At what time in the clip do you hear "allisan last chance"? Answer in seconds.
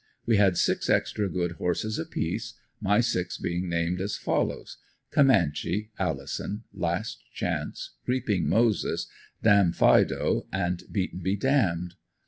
5.99-7.91